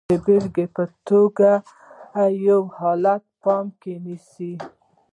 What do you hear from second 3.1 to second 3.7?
په پام